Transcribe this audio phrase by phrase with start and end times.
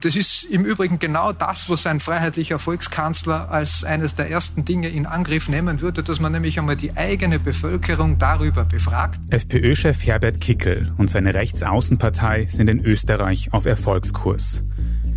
[0.00, 4.88] Das ist im Übrigen genau das, was ein freiheitlicher Volkskanzler als eines der ersten Dinge
[4.90, 9.18] in Angriff nehmen würde, dass man nämlich einmal die eigene Bevölkerung darüber befragt.
[9.30, 14.62] FPÖ-Chef Herbert Kickel und seine Rechtsaußenpartei sind in Österreich auf Erfolgskurs.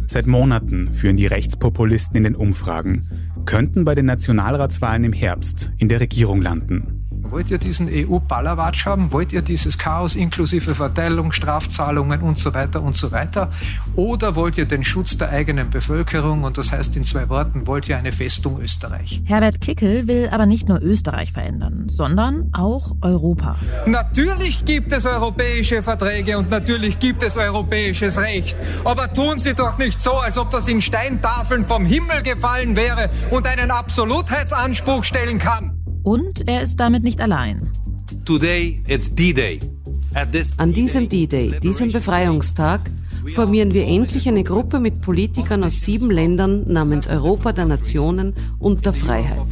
[0.08, 3.08] Seit Monaten führen die Rechtspopulisten in den Umfragen,
[3.46, 7.01] könnten bei den Nationalratswahlen im Herbst in der Regierung landen.
[7.32, 9.14] Wollt ihr diesen EU-Ballerwatsch haben?
[9.14, 13.50] Wollt ihr dieses Chaos inklusive Verteilung, Strafzahlungen und so weiter und so weiter?
[13.96, 16.44] Oder wollt ihr den Schutz der eigenen Bevölkerung?
[16.44, 19.22] Und das heißt in zwei Worten, wollt ihr eine Festung Österreich?
[19.24, 23.56] Herbert Kickel will aber nicht nur Österreich verändern, sondern auch Europa.
[23.86, 28.58] Natürlich gibt es europäische Verträge und natürlich gibt es europäisches Recht.
[28.84, 33.10] Aber tun Sie doch nicht so, als ob das in Steintafeln vom Himmel gefallen wäre
[33.30, 35.81] und einen Absolutheitsanspruch stellen kann.
[36.04, 37.70] Und er ist damit nicht allein.
[38.26, 39.60] Today it's D-Day.
[40.58, 42.82] An diesem D-Day, diesem Befreiungstag,
[43.34, 48.86] formieren wir endlich eine Gruppe mit Politikern aus sieben Ländern namens Europa der Nationen und
[48.86, 49.46] der Freiheit.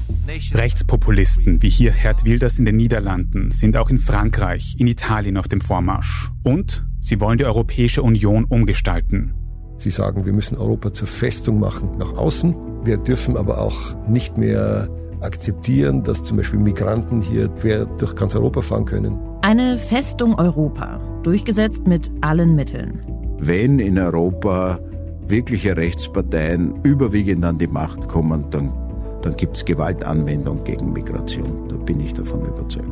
[0.53, 5.47] Rechtspopulisten wie hier Herd Wilders in den Niederlanden sind auch in Frankreich, in Italien auf
[5.47, 6.31] dem Vormarsch.
[6.43, 9.33] Und sie wollen die Europäische Union umgestalten.
[9.77, 12.53] Sie sagen, wir müssen Europa zur Festung machen nach außen.
[12.83, 14.89] Wir dürfen aber auch nicht mehr
[15.21, 19.17] akzeptieren, dass zum Beispiel Migranten hier quer durch ganz Europa fahren können.
[19.41, 23.01] Eine Festung Europa, durchgesetzt mit allen Mitteln.
[23.39, 24.79] Wenn in Europa
[25.27, 28.71] wirkliche Rechtsparteien überwiegend an die Macht kommen, dann,
[29.21, 31.67] dann gibt es Gewaltanwendung gegen Migration.
[31.69, 32.89] Da bin ich davon überzeugt.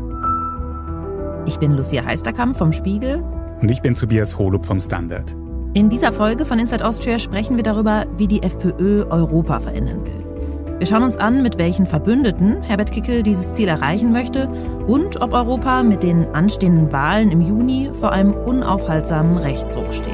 [1.45, 3.23] Ich bin Lucia Heisterkamp vom Spiegel.
[3.61, 5.35] Und ich bin Tobias Holub vom Standard.
[5.73, 10.26] In dieser Folge von Inside Austria sprechen wir darüber, wie die FPÖ Europa verändern will.
[10.79, 15.33] Wir schauen uns an, mit welchen Verbündeten Herbert Kickel dieses Ziel erreichen möchte und ob
[15.33, 20.13] Europa mit den anstehenden Wahlen im Juni vor einem unaufhaltsamen Rechtsruck steht.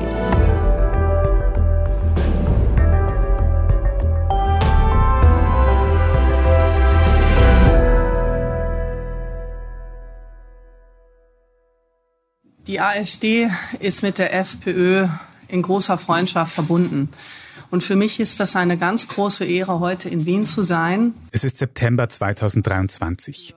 [12.68, 15.10] Die AfD ist mit der FPÖ
[15.50, 17.10] in großer Freundschaft verbunden.
[17.74, 21.16] Und für mich ist das eine ganz große Ehre, heute in Wien zu sein.
[21.32, 23.56] Es ist September 2023.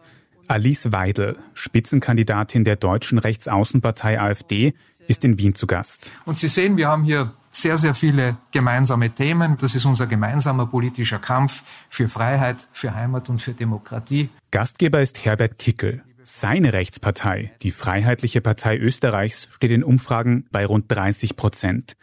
[0.49, 4.73] Alice Weidel, Spitzenkandidatin der deutschen Rechtsaußenpartei AfD,
[5.07, 6.13] ist in Wien zu Gast.
[6.25, 9.59] Und Sie sehen, wir haben hier sehr, sehr viele gemeinsame Themen.
[9.61, 14.31] Das ist unser gemeinsamer politischer Kampf für Freiheit, für Heimat und für Demokratie.
[14.51, 16.03] Gastgeber ist Herbert Kickel.
[16.25, 21.99] Seine Rechtspartei, die Freiheitliche Partei Österreichs, steht in Umfragen bei rund 30 Prozent.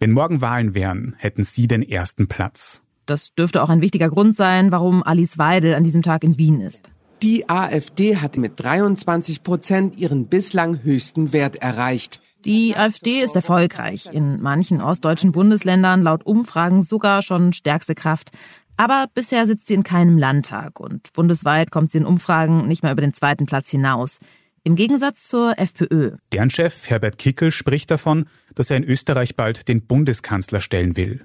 [0.00, 2.82] Wenn morgen Wahlen wären, hätten Sie den ersten Platz.
[3.06, 6.60] Das dürfte auch ein wichtiger Grund sein, warum Alice Weidel an diesem Tag in Wien
[6.60, 6.90] ist.
[7.22, 12.20] Die AfD hat mit 23 Prozent ihren bislang höchsten Wert erreicht.
[12.44, 18.30] Die AfD ist erfolgreich, in manchen ostdeutschen Bundesländern laut Umfragen sogar schon stärkste Kraft.
[18.76, 22.92] Aber bisher sitzt sie in keinem Landtag und bundesweit kommt sie in Umfragen nicht mehr
[22.92, 24.20] über den zweiten Platz hinaus.
[24.68, 26.18] Im Gegensatz zur FPÖ.
[26.30, 31.24] Deren Chef Herbert Kickel spricht davon, dass er in Österreich bald den Bundeskanzler stellen will.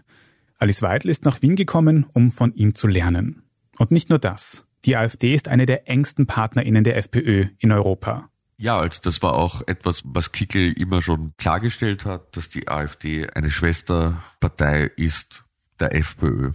[0.59, 3.43] Alice Weidel ist nach Wien gekommen, um von ihm zu lernen.
[3.77, 4.65] Und nicht nur das.
[4.85, 8.29] Die AfD ist eine der engsten PartnerInnen der FPÖ in Europa.
[8.55, 13.27] Ja, also das war auch etwas, was Kickel immer schon klargestellt hat, dass die AfD
[13.29, 15.43] eine Schwesterpartei ist
[15.81, 16.51] der FPÖ.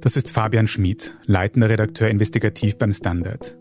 [0.00, 3.56] Das ist Fabian Schmid, leitender Redakteur investigativ beim Standard.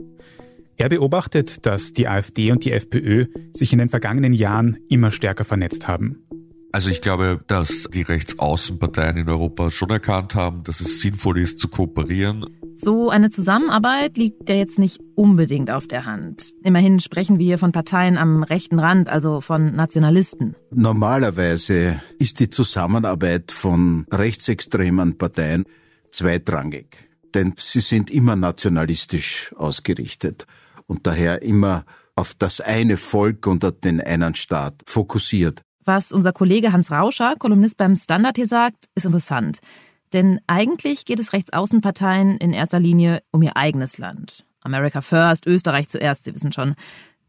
[0.75, 5.45] Er beobachtet, dass die AfD und die FPÖ sich in den vergangenen Jahren immer stärker
[5.45, 6.23] vernetzt haben.
[6.71, 11.59] Also ich glaube, dass die Rechtsaußenparteien in Europa schon erkannt haben, dass es sinnvoll ist
[11.59, 12.47] zu kooperieren.
[12.75, 16.49] So eine Zusammenarbeit liegt ja jetzt nicht unbedingt auf der Hand.
[16.63, 20.55] Immerhin sprechen wir hier von Parteien am rechten Rand, also von Nationalisten.
[20.71, 25.65] Normalerweise ist die Zusammenarbeit von rechtsextremen Parteien
[26.09, 26.87] zweitrangig,
[27.35, 30.47] denn sie sind immer nationalistisch ausgerichtet
[30.87, 31.85] und daher immer
[32.15, 35.61] auf das eine Volk und den einen Staat fokussiert.
[35.85, 39.59] Was unser Kollege Hans Rauscher, Kolumnist beim Standard hier sagt, ist interessant.
[40.13, 44.45] Denn eigentlich geht es Rechtsaußenparteien in erster Linie um ihr eigenes Land.
[44.61, 46.75] America First, Österreich zuerst, Sie wissen schon.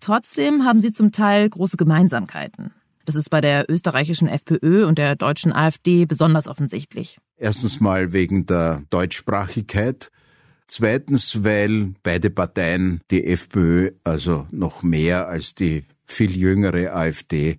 [0.00, 2.72] Trotzdem haben sie zum Teil große Gemeinsamkeiten.
[3.06, 7.18] Das ist bei der österreichischen FPÖ und der deutschen AfD besonders offensichtlich.
[7.36, 10.10] Erstens mal wegen der Deutschsprachigkeit.
[10.66, 17.58] Zweitens, weil beide Parteien, die FPÖ, also noch mehr als die viel jüngere AfD,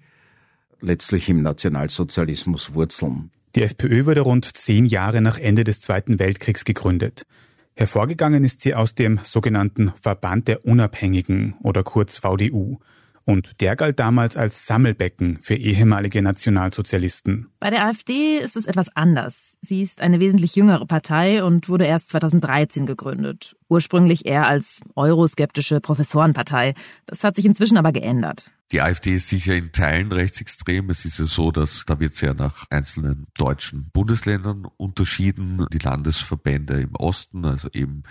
[0.82, 3.32] letztlich im Nationalsozialismus wurzeln.
[3.56, 7.26] Die FPÖ wurde rund zehn Jahre nach Ende des Zweiten Weltkriegs gegründet.
[7.76, 12.80] Hervorgegangen ist sie aus dem sogenannten Verband der Unabhängigen oder kurz VDU.
[13.26, 17.50] Und der galt damals als Sammelbecken für ehemalige Nationalsozialisten.
[17.60, 19.58] Bei der AfD ist es etwas anders.
[19.62, 23.56] Sie ist eine wesentlich jüngere Partei und wurde erst 2013 gegründet.
[23.68, 26.76] Ursprünglich eher als euroskeptische Professorenpartei.
[27.08, 28.52] Das hat sich inzwischen aber geändert.
[28.72, 30.90] Die AfD ist sicher in Teilen rechtsextrem.
[30.90, 35.66] Es ist ja so, dass da wird sehr nach einzelnen deutschen Bundesländern unterschieden.
[35.72, 38.04] Die Landesverbände im Osten, also eben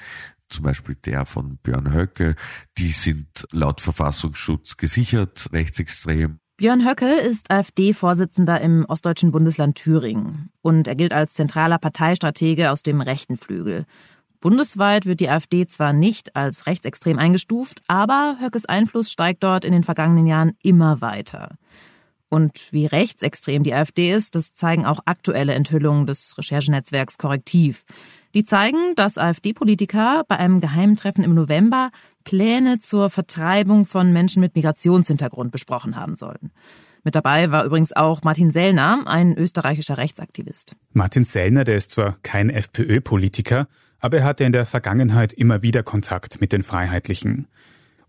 [0.48, 2.36] zum Beispiel der von Björn Höcke,
[2.78, 6.38] die sind laut Verfassungsschutz gesichert, rechtsextrem.
[6.56, 12.84] Björn Höcke ist AfD-Vorsitzender im ostdeutschen Bundesland Thüringen und er gilt als zentraler Parteistratege aus
[12.84, 13.86] dem rechten Flügel.
[14.40, 19.72] Bundesweit wird die AfD zwar nicht als rechtsextrem eingestuft, aber Höckes Einfluss steigt dort in
[19.72, 21.56] den vergangenen Jahren immer weiter.
[22.28, 27.84] Und wie rechtsextrem die AfD ist, das zeigen auch aktuelle Enthüllungen des Recherchenetzwerks Korrektiv.
[28.34, 31.90] Die zeigen, dass AfD-Politiker bei einem geheimen Treffen im November
[32.24, 36.50] Pläne zur Vertreibung von Menschen mit Migrationshintergrund besprochen haben sollen.
[37.04, 40.74] Mit dabei war übrigens auch Martin Sellner, ein österreichischer Rechtsaktivist.
[40.92, 43.68] Martin Sellner, der ist zwar kein FPÖ-Politiker,
[44.00, 47.46] aber er hatte in der Vergangenheit immer wieder Kontakt mit den Freiheitlichen.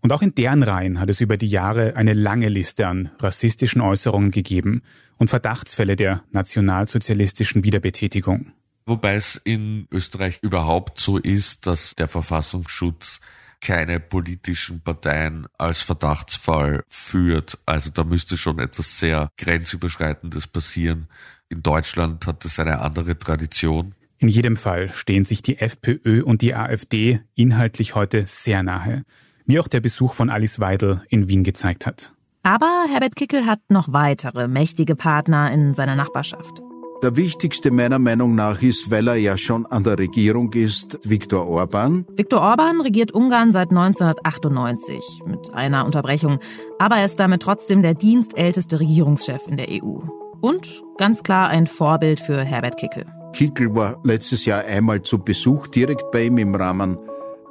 [0.00, 3.80] Und auch in deren Reihen hat es über die Jahre eine lange Liste an rassistischen
[3.80, 4.82] Äußerungen gegeben
[5.18, 8.52] und Verdachtsfälle der nationalsozialistischen Wiederbetätigung.
[8.86, 13.20] Wobei es in Österreich überhaupt so ist, dass der Verfassungsschutz
[13.60, 17.58] keine politischen Parteien als Verdachtsfall führt.
[17.66, 21.08] Also da müsste schon etwas sehr grenzüberschreitendes passieren.
[21.48, 23.94] In Deutschland hat es eine andere Tradition.
[24.18, 29.02] In jedem Fall stehen sich die FPÖ und die AfD inhaltlich heute sehr nahe,
[29.46, 32.12] wie auch der Besuch von Alice Weidel in Wien gezeigt hat.
[32.42, 36.62] Aber Herbert Kickel hat noch weitere mächtige Partner in seiner Nachbarschaft.
[37.02, 41.46] Der wichtigste meiner Meinung nach ist, weil er ja schon an der Regierung ist, Viktor
[41.46, 42.06] Orban.
[42.16, 46.40] Viktor Orban regiert Ungarn seit 1998 mit einer Unterbrechung,
[46.78, 49.98] aber er ist damit trotzdem der dienstälteste Regierungschef in der EU.
[50.40, 53.04] Und ganz klar ein Vorbild für Herbert Kickel.
[53.34, 56.96] Kickel war letztes Jahr einmal zu Besuch direkt bei ihm im Rahmen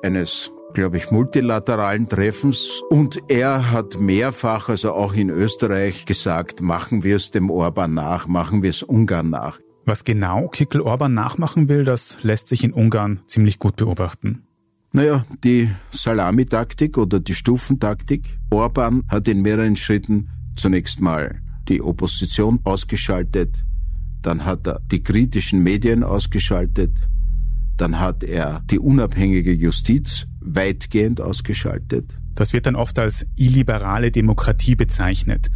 [0.01, 2.83] eines glaube ich, multilateralen Treffens.
[2.92, 8.27] Und er hat mehrfach, also auch in Österreich, gesagt, machen wir es dem Orban nach,
[8.27, 9.60] machen wir es Ungarn nach.
[9.86, 14.44] Was genau Kickel Orban nachmachen will, das lässt sich in Ungarn ziemlich gut beobachten.
[14.92, 18.38] Naja, die Salamitaktik oder die Stufentaktik.
[18.51, 23.63] Orban hat in mehreren Schritten zunächst mal die Opposition ausgeschaltet,
[24.22, 26.92] dann hat er die kritischen Medien ausgeschaltet,
[27.77, 32.18] dann hat er die unabhängige Justiz weitgehend ausgeschaltet.
[32.36, 35.50] Das wird dann oft als illiberale Demokratie bezeichnet.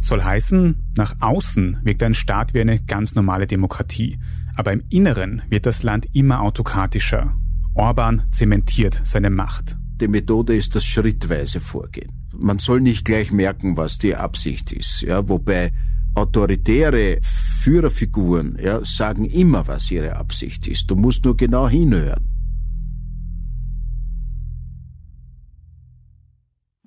[0.00, 4.18] Soll heißen, nach außen wirkt ein Staat wie eine ganz normale Demokratie.
[4.56, 7.34] Aber im Inneren wird das Land immer autokratischer.
[7.74, 9.76] Orban zementiert seine Macht.
[10.00, 12.12] Die Methode ist das schrittweise Vorgehen.
[12.36, 15.02] Man soll nicht gleich merken, was die Absicht ist.
[15.02, 15.72] Ja, wobei
[16.14, 17.18] autoritäre
[17.64, 20.90] Führerfiguren ja, sagen immer, was ihre Absicht ist.
[20.90, 22.28] Du musst nur genau hinhören.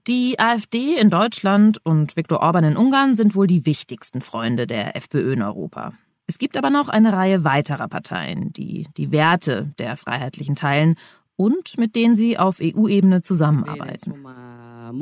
[0.08, 4.96] Die AfD in Deutschland und Viktor Orban in Ungarn sind wohl die wichtigsten Freunde der
[4.96, 5.94] FPÖ in Europa.
[6.28, 10.94] Es gibt aber noch eine Reihe weiterer Parteien, die die Werte der Freiheitlichen teilen
[11.36, 14.14] und mit denen sie auf EU-Ebene zusammenarbeiten.
[14.94, 15.00] Je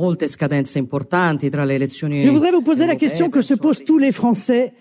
[2.31, 4.71] voudrais vous poser la question que se posent tous les Français.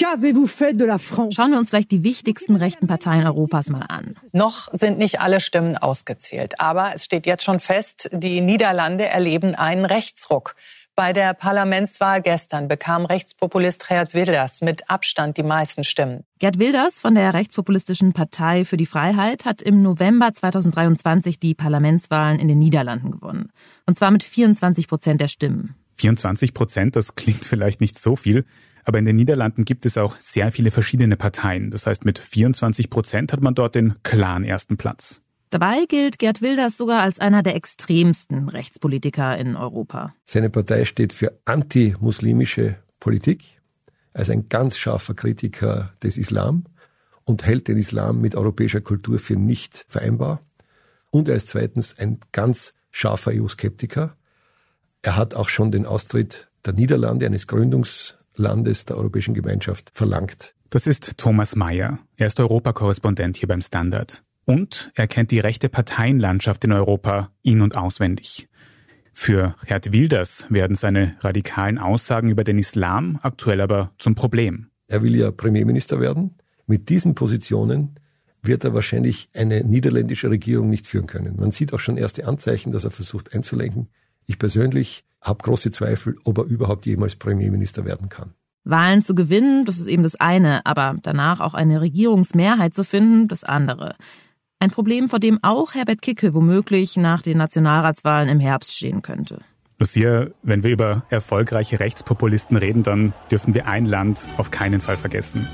[0.00, 4.16] Schauen wir uns vielleicht die wichtigsten rechten Parteien Europas mal an.
[4.32, 9.54] Noch sind nicht alle Stimmen ausgezählt, aber es steht jetzt schon fest, die Niederlande erleben
[9.54, 10.56] einen Rechtsruck.
[10.96, 16.24] Bei der Parlamentswahl gestern bekam Rechtspopulist Gerd Wilders mit Abstand die meisten Stimmen.
[16.38, 22.38] Gerd Wilders von der rechtspopulistischen Partei für die Freiheit hat im November 2023 die Parlamentswahlen
[22.38, 23.50] in den Niederlanden gewonnen.
[23.86, 25.74] Und zwar mit 24 Prozent der Stimmen.
[25.96, 28.46] 24 Prozent, das klingt vielleicht nicht so viel,
[28.84, 31.70] aber in den Niederlanden gibt es auch sehr viele verschiedene Parteien.
[31.70, 35.22] Das heißt, mit 24 Prozent hat man dort den klaren ersten Platz.
[35.50, 40.14] Dabei gilt Gerd Wilders sogar als einer der extremsten Rechtspolitiker in Europa.
[40.24, 43.60] Seine Partei steht für antimuslimische Politik,
[44.12, 46.64] als ein ganz scharfer Kritiker des Islam
[47.24, 50.40] und hält den Islam mit europäischer Kultur für nicht vereinbar.
[51.10, 54.16] Und er ist zweitens ein ganz scharfer EU-Skeptiker.
[55.02, 60.54] Er hat auch schon den Austritt der Niederlande, eines Gründungs Landes der Europäischen Gemeinschaft verlangt.
[60.70, 61.98] Das ist Thomas Mayer.
[62.16, 64.22] Er ist Europakorrespondent hier beim Standard.
[64.44, 68.48] Und er kennt die rechte Parteienlandschaft in Europa in- und auswendig.
[69.12, 74.70] Für Gerd Wilders werden seine radikalen Aussagen über den Islam aktuell aber zum Problem.
[74.86, 76.36] Er will ja Premierminister werden.
[76.66, 77.96] Mit diesen Positionen
[78.42, 81.36] wird er wahrscheinlich eine niederländische Regierung nicht führen können.
[81.36, 83.88] Man sieht auch schon erste Anzeichen, dass er versucht einzulenken.
[84.30, 88.32] Ich persönlich habe große Zweifel, ob er überhaupt jemals Premierminister werden kann.
[88.62, 93.26] Wahlen zu gewinnen, das ist eben das eine, aber danach auch eine Regierungsmehrheit zu finden,
[93.26, 93.96] das andere.
[94.60, 99.40] Ein Problem, vor dem auch Herbert Kickel womöglich nach den Nationalratswahlen im Herbst stehen könnte.
[99.80, 104.96] Lucia, wenn wir über erfolgreiche Rechtspopulisten reden, dann dürfen wir ein Land auf keinen Fall
[104.96, 105.48] vergessen.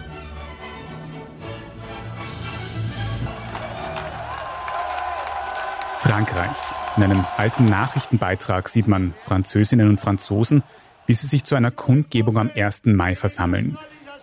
[6.01, 6.86] Frankreich.
[6.97, 10.63] In einem alten Nachrichtenbeitrag sieht man Französinnen und Franzosen,
[11.05, 12.87] wie sie sich zu einer Kundgebung am 1.
[12.87, 13.77] Mai versammeln.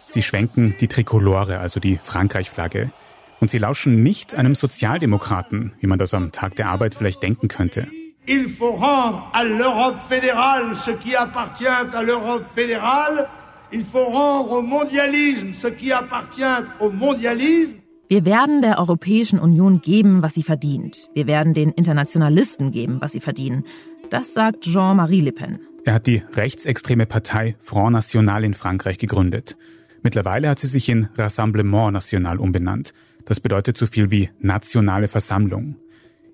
[0.09, 2.91] Sie schwenken die Trikolore, also die Frankreich-Flagge.
[3.39, 7.47] Und sie lauschen nicht einem Sozialdemokraten, wie man das am Tag der Arbeit vielleicht denken
[7.47, 7.87] könnte.
[8.25, 13.27] Il faut rendre à l'Europe fédérale ce qui appartient à l'Europe fédérale.
[13.71, 17.82] Il faut rendre au mondialisme ce qui appartient au mondialisme.
[18.13, 21.09] Wir werden der Europäischen Union geben, was sie verdient.
[21.15, 23.63] Wir werden den Internationalisten geben, was sie verdienen.
[24.11, 25.57] Das sagt Jean-Marie Le Pen.
[25.83, 29.57] Er hat die rechtsextreme Partei Front National in Frankreich gegründet.
[30.03, 32.93] Mittlerweile hat sie sich in Rassemblement National umbenannt.
[33.25, 35.77] Das bedeutet so viel wie nationale Versammlung.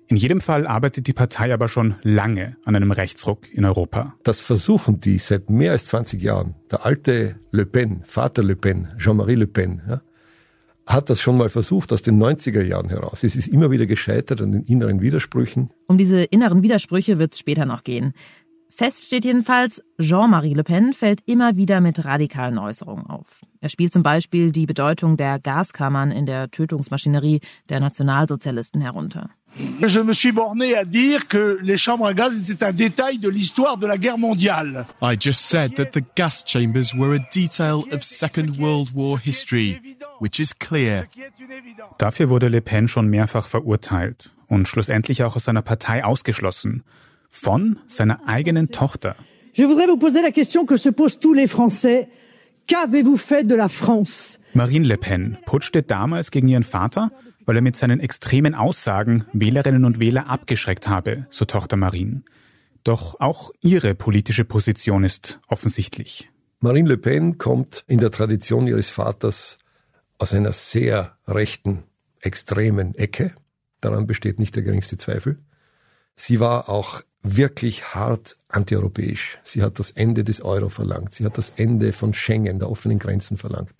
[0.06, 4.16] In jedem Fall arbeitet die Partei aber schon lange an einem Rechtsruck in Europa.
[4.22, 6.56] Das versuchen die seit mehr als 20 Jahren.
[6.70, 10.02] Der alte Le Pen, Vater Le Pen, Jean-Marie Le Pen, ja,
[10.92, 13.22] hat das schon mal versucht aus den 90er Jahren heraus.
[13.22, 15.70] Es ist immer wieder gescheitert an den inneren Widersprüchen.
[15.86, 18.12] Um diese inneren Widersprüche wird es später noch gehen.
[18.68, 23.40] Fest steht jedenfalls, Jean-Marie Le Pen fällt immer wieder mit radikalen Äußerungen auf.
[23.60, 29.30] Er spielt zum Beispiel die Bedeutung der Gaskammern in der Tötungsmaschinerie der Nationalsozialisten herunter.
[29.56, 33.28] Je me suis borné à dire que les chambres à gaz étaient un détail de
[33.28, 34.86] l'histoire de la guerre mondiale.
[35.02, 39.80] I just said that the gas chambers were a detail of Second World War history,
[40.20, 41.06] which is clear.
[41.98, 46.84] Dafür wurde Le Pen schon mehrfach verurteilt und schlussendlich auch aus seiner Partei ausgeschlossen
[47.28, 49.16] von seiner eigenen Tochter.
[49.52, 52.08] Je voudrais vous poser la question que se posent tous les Français.
[52.66, 54.38] Qu'avez-vous fait de la France?
[54.54, 57.10] Marine Le Pen putschte damals gegen ihren Vater,
[57.50, 62.22] weil er mit seinen extremen Aussagen Wählerinnen und Wähler abgeschreckt habe, so Tochter Marine.
[62.84, 66.30] Doch auch ihre politische Position ist offensichtlich.
[66.60, 69.58] Marine Le Pen kommt in der Tradition ihres Vaters
[70.18, 71.82] aus einer sehr rechten,
[72.20, 73.32] extremen Ecke.
[73.80, 75.40] Daran besteht nicht der geringste Zweifel.
[76.14, 79.38] Sie war auch wirklich hart antieuropäisch.
[79.42, 81.16] Sie hat das Ende des Euro verlangt.
[81.16, 83.79] Sie hat das Ende von Schengen, der offenen Grenzen verlangt.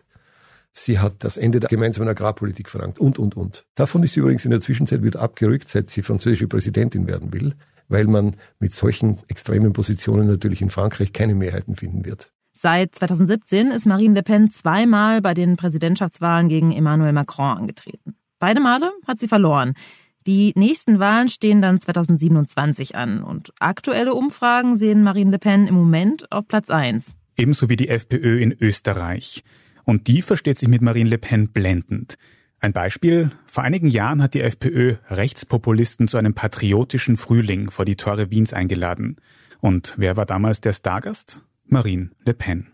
[0.73, 3.65] Sie hat das Ende der gemeinsamen Agrarpolitik verlangt und, und, und.
[3.75, 7.55] Davon ist sie übrigens in der Zwischenzeit wieder abgerückt, seit sie französische Präsidentin werden will,
[7.89, 12.33] weil man mit solchen extremen Positionen natürlich in Frankreich keine Mehrheiten finden wird.
[12.53, 18.15] Seit 2017 ist Marine Le Pen zweimal bei den Präsidentschaftswahlen gegen Emmanuel Macron angetreten.
[18.39, 19.75] Beide Male hat sie verloren.
[20.27, 25.75] Die nächsten Wahlen stehen dann 2027 an und aktuelle Umfragen sehen Marine Le Pen im
[25.75, 27.13] Moment auf Platz 1.
[27.37, 29.43] Ebenso wie die FPÖ in Österreich.
[29.91, 32.17] Und die versteht sich mit Marine Le Pen blendend.
[32.61, 33.33] Ein Beispiel.
[33.47, 38.53] Vor einigen Jahren hat die FPÖ Rechtspopulisten zu einem patriotischen Frühling vor die Tore Wiens
[38.53, 39.17] eingeladen.
[39.59, 41.43] Und wer war damals der Stargast?
[41.67, 42.69] Marine Le Pen.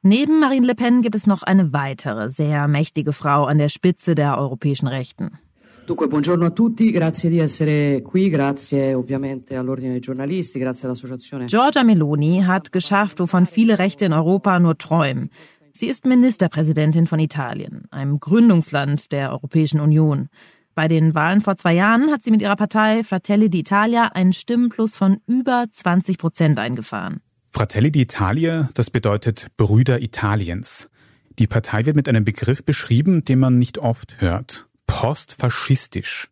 [0.00, 4.14] Neben Marine Le Pen gibt es noch eine weitere, sehr mächtige Frau an der Spitze
[4.14, 5.38] der europäischen Rechten.
[5.86, 11.44] Dunque, buongiorno a tutti, grazie di essere qui, grazie ovviamente all'Ordine dei Giornalisti, grazie all'Associazione.
[11.44, 15.28] Giorgia Meloni hat geschafft, wovon viele Rechte in Europa nur träumen.
[15.74, 20.28] Sie ist Ministerpräsidentin von Italien, einem Gründungsland der Europäischen Union.
[20.74, 24.96] Bei den Wahlen vor zwei Jahren hat sie mit ihrer Partei Fratelli d'Italia einen Stimmenplus
[24.96, 27.20] von über 20 Prozent eingefahren.
[27.50, 30.88] Fratelli d'Italia, das bedeutet Brüder Italiens.
[31.38, 34.66] Die Partei wird mit einem Begriff beschrieben, den man nicht oft hört.
[34.94, 36.30] Postfaschistisch.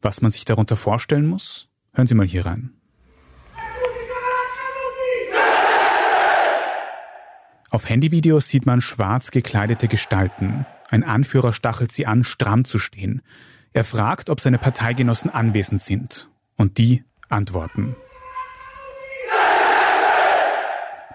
[0.00, 1.68] Was man sich darunter vorstellen muss?
[1.92, 2.72] Hören Sie mal hier rein.
[7.68, 10.64] Auf Handyvideos sieht man schwarz gekleidete Gestalten.
[10.88, 13.20] Ein Anführer stachelt sie an, stramm zu stehen.
[13.74, 16.30] Er fragt, ob seine Parteigenossen anwesend sind.
[16.56, 17.94] Und die antworten.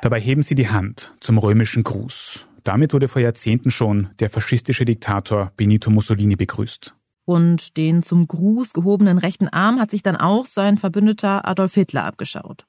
[0.04, 2.46] Dabei heben sie die Hand zum römischen Gruß.
[2.64, 6.94] Damit wurde vor Jahrzehnten schon der faschistische Diktator Benito Mussolini begrüßt.
[7.26, 12.06] Und den zum Gruß gehobenen rechten Arm hat sich dann auch sein Verbündeter Adolf Hitler
[12.06, 12.66] abgeschaut.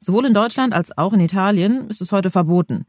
[0.00, 2.86] Sowohl in Deutschland als auch in Italien ist es heute verboten.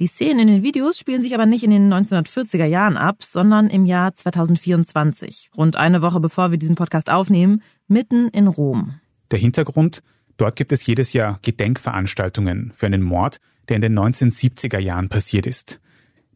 [0.00, 3.68] Die Szenen in den Videos spielen sich aber nicht in den 1940er Jahren ab, sondern
[3.68, 9.00] im Jahr 2024, rund eine Woche bevor wir diesen Podcast aufnehmen, mitten in Rom.
[9.30, 10.02] Der Hintergrund,
[10.36, 15.46] Dort gibt es jedes Jahr Gedenkveranstaltungen für einen Mord, der in den 1970er Jahren passiert
[15.46, 15.80] ist.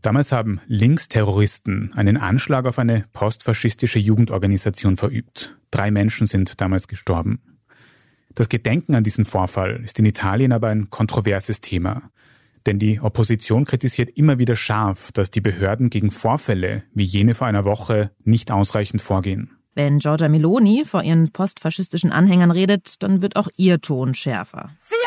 [0.02, 5.56] Damals haben Linksterroristen einen Anschlag auf eine postfaschistische Jugendorganisation verübt.
[5.70, 7.40] Drei Menschen sind damals gestorben.
[8.34, 12.10] Das Gedenken an diesen Vorfall ist in Italien aber ein kontroverses Thema.
[12.66, 17.46] Denn die Opposition kritisiert immer wieder scharf, dass die Behörden gegen Vorfälle wie jene vor
[17.46, 19.50] einer Woche nicht ausreichend vorgehen.
[19.74, 24.70] Wenn Giorgia Meloni vor ihren postfaschistischen Anhängern redet, dann wird auch ihr Ton schärfer.
[24.80, 24.97] Fronteras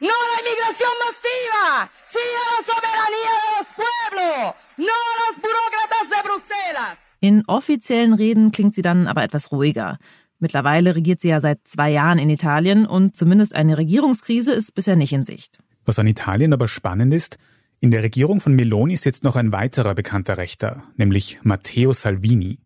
[0.00, 6.98] no la inmigración masiva, sia la soberanía de los pueblos, no los burócratas de Bruselas.
[7.20, 9.98] In offiziellen Reden klingt sie dann aber etwas ruhiger.
[10.38, 14.94] Mittlerweile regiert sie ja seit zwei Jahren in Italien und zumindest eine Regierungskrise ist bisher
[14.94, 15.58] nicht in Sicht.
[15.84, 17.38] Was an Italien aber spannend ist,
[17.80, 22.58] in der Regierung von Meloni sitzt noch ein weiterer bekannter Rechter, nämlich Matteo Salvini.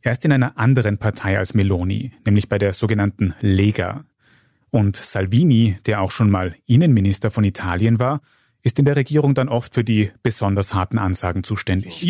[0.00, 4.04] Er ist in einer anderen Partei als Meloni, nämlich bei der sogenannten Lega.
[4.72, 8.22] Und Salvini, der auch schon mal Innenminister von Italien war,
[8.62, 12.02] ist in der Regierung dann oft für die besonders harten Ansagen zuständig.
[12.02, 12.08] Was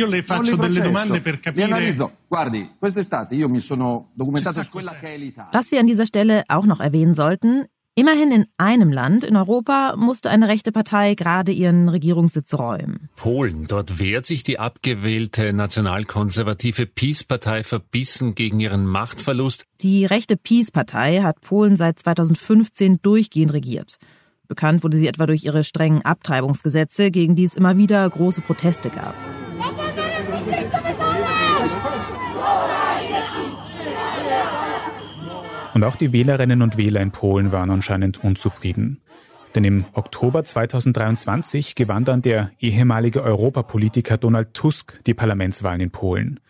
[5.73, 7.65] wir an dieser Stelle auch noch erwähnen sollten,
[7.95, 13.11] Immerhin in einem Land in Europa musste eine rechte Partei gerade ihren Regierungssitz räumen.
[13.17, 13.67] Polen.
[13.67, 19.67] Dort wehrt sich die abgewählte nationalkonservative Peace-Partei verbissen gegen ihren Machtverlust.
[19.83, 23.99] Die rechte Peace-Partei hat Polen seit 2015 durchgehend regiert.
[24.49, 28.89] Bekannt wurde sie etwa durch ihre strengen Abtreibungsgesetze, gegen die es immer wieder große Proteste
[28.89, 29.15] gab.
[35.75, 39.01] Und auch die Wählerinnen und Wähler in Polen waren anscheinend unzufrieden.
[39.55, 46.41] Denn im Oktober 2023 gewann dann der ehemalige Europapolitiker Donald Tusk die Parlamentswahlen in Polen.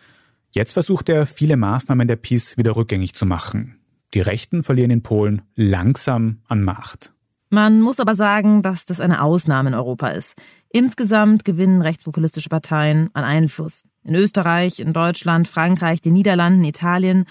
[0.51, 3.79] Jetzt versucht er, viele Maßnahmen der PiS wieder rückgängig zu machen.
[4.13, 7.11] Die Rechten verlieren in Polen langsam an Macht.
[7.49, 10.35] Man muss aber sagen, dass das eine Ausnahme in Europa ist.
[10.69, 13.83] Insgesamt gewinnen rechtspopulistische Parteien an Einfluss.
[14.03, 17.25] In Österreich, in Deutschland, Frankreich, den Niederlanden, Italien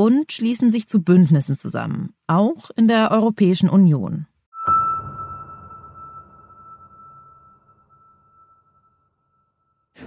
[0.00, 4.26] und schließen sich zu Bündnissen zusammen, auch in der Europäischen Union.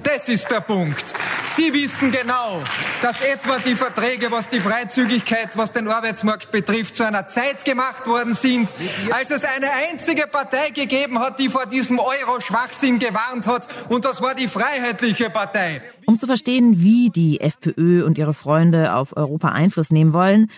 [0.01, 1.13] Das ist der Punkt.
[1.55, 2.61] Sie wissen genau,
[3.01, 8.07] dass etwa die Verträge, was die Freizügigkeit, was den Arbeitsmarkt betrifft, zu einer Zeit gemacht
[8.07, 8.73] worden sind,
[9.11, 14.21] als es eine einzige Partei gegeben hat, die vor diesem Euro-Schwachsinn gewarnt hat, und das
[14.21, 15.81] war die Freiheitliche Partei.
[16.05, 20.49] Um zu verstehen, wie die FPÖ und ihre Freunde auf Europa Einfluss nehmen wollen,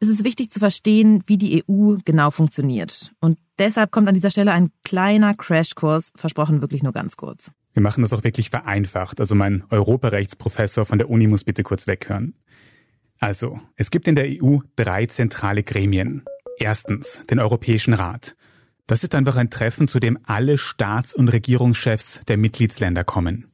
[0.00, 3.12] ist es wichtig zu verstehen, wie die EU genau funktioniert.
[3.20, 7.50] Und deshalb kommt an dieser Stelle ein kleiner Crashkurs, versprochen wirklich nur ganz kurz.
[7.72, 9.20] Wir machen das auch wirklich vereinfacht.
[9.20, 12.34] Also mein Europarechtsprofessor von der Uni muss bitte kurz weghören.
[13.18, 16.24] Also, es gibt in der EU drei zentrale Gremien.
[16.58, 18.34] Erstens den Europäischen Rat.
[18.86, 23.52] Das ist einfach ein Treffen, zu dem alle Staats- und Regierungschefs der Mitgliedsländer kommen.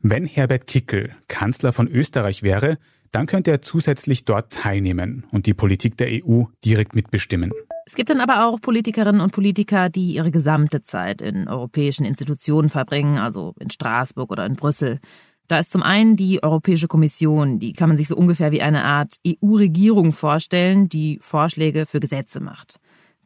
[0.00, 2.78] Wenn Herbert Kickel Kanzler von Österreich wäre,
[3.12, 7.52] dann könnte er zusätzlich dort teilnehmen und die Politik der EU direkt mitbestimmen.
[7.90, 12.68] Es gibt dann aber auch Politikerinnen und Politiker, die ihre gesamte Zeit in europäischen Institutionen
[12.68, 15.00] verbringen, also in Straßburg oder in Brüssel.
[15.48, 18.84] Da ist zum einen die Europäische Kommission, die kann man sich so ungefähr wie eine
[18.84, 22.76] Art EU-Regierung vorstellen, die Vorschläge für Gesetze macht.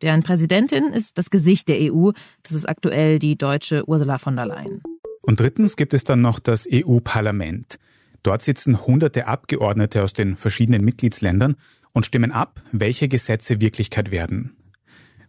[0.00, 4.46] Deren Präsidentin ist das Gesicht der EU, das ist aktuell die deutsche Ursula von der
[4.46, 4.82] Leyen.
[5.20, 7.78] Und drittens gibt es dann noch das EU-Parlament.
[8.22, 11.56] Dort sitzen hunderte Abgeordnete aus den verschiedenen Mitgliedsländern
[11.94, 14.56] und stimmen ab, welche Gesetze Wirklichkeit werden.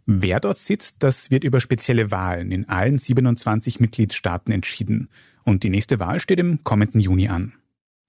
[0.06, 5.10] Wer dort sitzt, das wird über spezielle Wahlen in allen 27 Mitgliedstaaten entschieden.
[5.44, 7.54] Und die nächste Wahl steht im kommenden Juni an.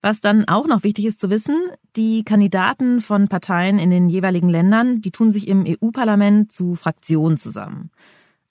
[0.03, 1.57] Was dann auch noch wichtig ist zu wissen,
[1.97, 7.39] die Kandidaten von Parteien in den jeweiligen Ländern, die tun sich im EU-Parlament zu Fraktionen
[7.39, 7.91] zusammen.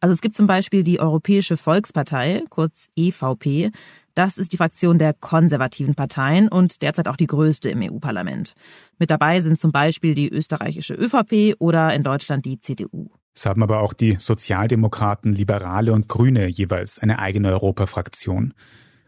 [0.05, 3.71] Also es gibt zum Beispiel die Europäische Volkspartei, kurz EVP.
[4.13, 8.53] Das ist die Fraktion der konservativen Parteien und derzeit auch die größte im EU-Parlament.
[8.99, 13.09] Mit dabei sind zum Beispiel die österreichische ÖVP oder in Deutschland die CDU.
[13.33, 18.53] Es haben aber auch die Sozialdemokraten, Liberale und Grüne jeweils eine eigene Europafraktion.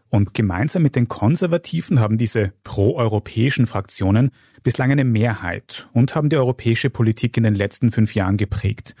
[0.08, 4.32] Und gemeinsam mit den Konservativen haben diese proeuropäischen Fraktionen
[4.64, 8.96] bislang eine Mehrheit und haben die europäische Politik in den letzten fünf Jahren geprägt.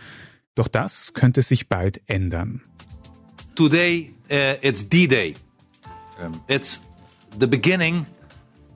[0.58, 2.62] Doch das könnte sich bald ändern.
[3.54, 5.36] Today uh, it's D-Day.
[6.48, 6.80] It's
[7.38, 8.04] the beginning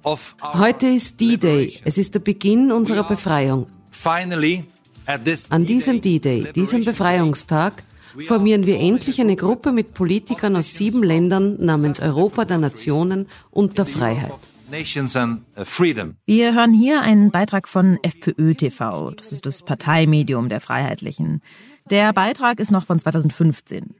[0.05, 1.81] of Heute ist D-Day.
[1.85, 3.67] Es ist der Beginn unserer Befreiung.
[3.91, 4.63] Finally,
[5.07, 7.83] at this An diesem D-Day, diesem Befreiungstag,
[8.29, 13.77] formieren wir endlich eine Gruppe mit Politikern aus sieben Ländern namens Europa der Nationen und
[13.79, 14.35] der Freiheit.
[14.71, 16.15] Nations and Freedom.
[16.27, 19.11] Wir hören hier einen Beitrag von FPÖ TV.
[19.11, 21.43] Das ist das Parteimedium der Freiheitlichen.
[21.91, 23.95] Der Beitrag ist noch von 2015.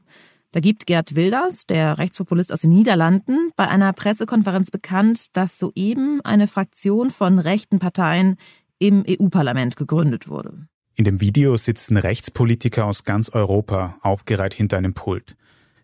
[0.51, 6.21] Da gibt Gerd Wilders, der Rechtspopulist aus den Niederlanden, bei einer Pressekonferenz bekannt, dass soeben
[6.23, 8.37] eine Fraktion von rechten Parteien
[8.77, 10.67] im EU-Parlament gegründet wurde.
[10.95, 15.35] In dem Video sitzen Rechtspolitiker aus ganz Europa aufgereiht hinter einem Pult.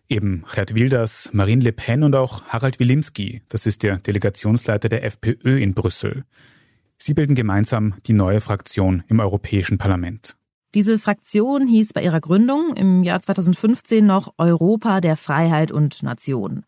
[0.08, 5.04] Eben Gerd Wilders, Marine Le Pen und auch Harald Wilimski, das ist der Delegationsleiter der
[5.04, 6.24] FPÖ in Brüssel.
[6.96, 10.36] Sie bilden gemeinsam die neue Fraktion im Europäischen Parlament.
[10.74, 16.64] Diese Fraktion hieß bei ihrer Gründung im Jahr 2015 noch Europa der Freiheit und Nation.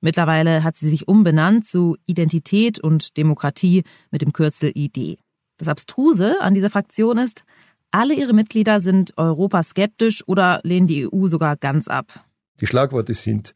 [0.00, 5.18] Mittlerweile hat sie sich umbenannt zu Identität und Demokratie mit dem Kürzel ID.
[5.56, 7.44] Das Abstruse an dieser Fraktion ist,
[7.92, 12.24] alle ihre Mitglieder sind europaskeptisch oder lehnen die EU sogar ganz ab.
[12.60, 13.54] Die Schlagworte sind,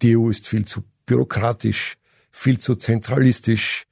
[0.00, 1.96] die EU ist viel zu bürokratisch,
[2.30, 3.86] viel zu zentralistisch,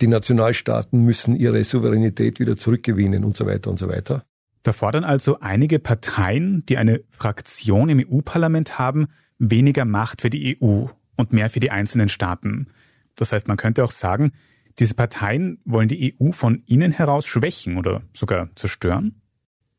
[0.00, 4.24] die Nationalstaaten müssen ihre Souveränität wieder zurückgewinnen und so weiter und so weiter.
[4.62, 10.58] Da fordern also einige Parteien, die eine Fraktion im EU-Parlament haben, weniger Macht für die
[10.60, 12.68] EU und mehr für die einzelnen Staaten.
[13.16, 14.32] Das heißt, man könnte auch sagen,
[14.78, 19.20] diese Parteien wollen die EU von innen heraus schwächen oder sogar zerstören.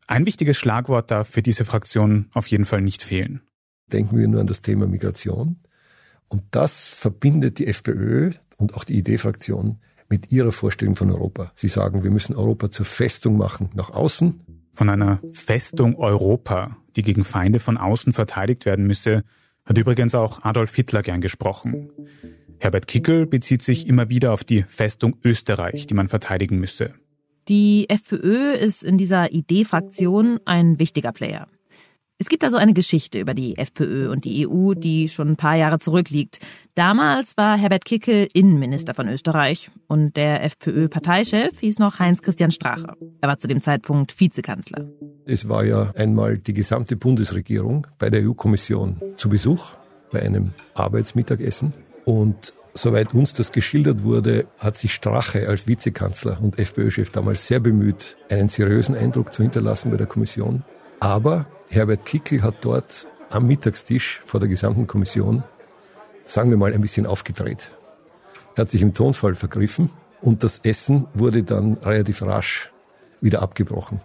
[0.05, 3.41] Ein wichtiges Schlagwort darf für diese Fraktion auf jeden Fall nicht fehlen.
[3.87, 5.61] Denken wir nur an das Thema Migration.
[6.27, 11.53] Und das verbindet die FPÖ und auch die ID-Fraktion mit ihrer Vorstellung von Europa.
[11.55, 14.41] Sie sagen, wir müssen Europa zur Festung machen nach außen
[14.73, 19.23] von einer Festung Europa, die gegen Feinde von außen verteidigt werden müsse,
[19.65, 21.89] hat übrigens auch Adolf Hitler gern gesprochen.
[22.59, 26.93] Herbert Kickel bezieht sich immer wieder auf die Festung Österreich, die man verteidigen müsse.
[27.47, 31.47] Die FPÖ ist in dieser ID-Fraktion ein wichtiger Player.
[32.19, 35.55] Es gibt also eine Geschichte über die FPÖ und die EU, die schon ein paar
[35.55, 36.39] Jahre zurückliegt.
[36.75, 42.95] Damals war Herbert Kickel Innenminister von Österreich und der FPÖ-Parteichef hieß noch Heinz-Christian Strache.
[43.19, 44.87] Er war zu dem Zeitpunkt Vizekanzler.
[45.25, 49.71] Es war ja einmal die gesamte Bundesregierung bei der EU-Kommission zu Besuch
[50.11, 51.73] bei einem Arbeitsmittagessen
[52.05, 57.59] und Soweit uns das geschildert wurde, hat sich Strache als Vizekanzler und FPÖ-Chef damals sehr
[57.59, 60.63] bemüht, einen seriösen Eindruck zu hinterlassen bei der Kommission.
[61.03, 65.43] Aber Herbert Kickel hat dort am Mittagstisch vor der gesamten Kommission,
[66.23, 67.73] sagen wir mal, ein bisschen aufgedreht.
[68.55, 69.89] Er hat sich im Tonfall vergriffen
[70.21, 72.71] und das Essen wurde dann relativ rasch
[73.19, 73.99] wieder abgebrochen.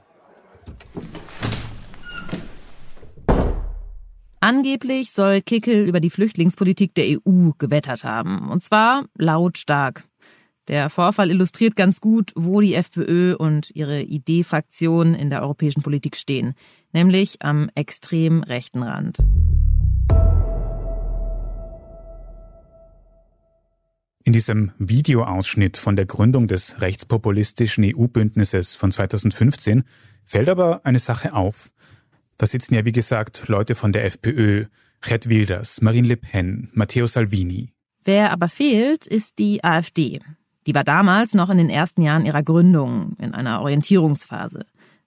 [4.40, 8.50] Angeblich soll Kickel über die Flüchtlingspolitik der EU gewettert haben.
[8.50, 10.07] Und zwar lautstark.
[10.68, 16.14] Der Vorfall illustriert ganz gut, wo die FPÖ und ihre ID-Fraktion in der europäischen Politik
[16.14, 16.54] stehen,
[16.92, 19.18] nämlich am extrem rechten Rand.
[24.24, 29.84] In diesem Videoausschnitt von der Gründung des rechtspopulistischen EU-Bündnisses von 2015
[30.22, 31.70] fällt aber eine Sache auf.
[32.36, 34.66] Da sitzen ja, wie gesagt, Leute von der FPÖ,
[35.00, 37.72] Gerd Wilders, Marine Le Pen, Matteo Salvini.
[38.04, 40.20] Wer aber fehlt, ist die AfD.
[40.68, 44.66] Die war damals noch in den ersten Jahren ihrer Gründung, in einer Orientierungsphase.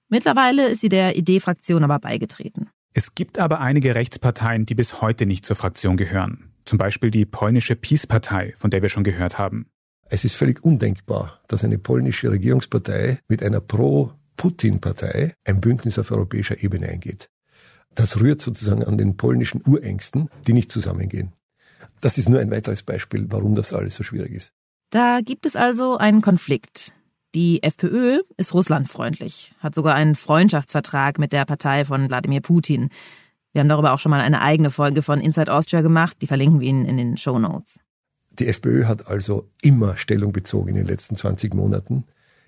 [0.10, 2.72] Mittlerweile ist sie der Idee-Fraktion aber beigetreten.
[2.96, 6.52] Es gibt aber einige Rechtsparteien, die bis heute nicht zur Fraktion gehören.
[6.66, 9.68] Zum Beispiel die polnische PiS-Partei, von der wir schon gehört haben.
[10.10, 16.64] Es ist völlig undenkbar, dass eine polnische Regierungspartei mit einer Pro-Putin-Partei ein Bündnis auf europäischer
[16.64, 17.30] Ebene eingeht.
[17.94, 21.34] Das rührt sozusagen an den polnischen Urängsten, die nicht zusammengehen.
[22.00, 24.54] Das ist nur ein weiteres Beispiel, warum das alles so schwierig ist.
[24.92, 26.92] Da gibt es also einen Konflikt.
[27.34, 32.90] Die FPÖ ist russlandfreundlich, hat sogar einen Freundschaftsvertrag mit der Partei von Wladimir Putin.
[33.54, 36.60] Wir haben darüber auch schon mal eine eigene Folge von Inside Austria gemacht, die verlinken
[36.60, 37.80] wir Ihnen in den Show Notes.
[38.32, 42.04] Die FPÖ hat also immer Stellung bezogen in den letzten 20 Monaten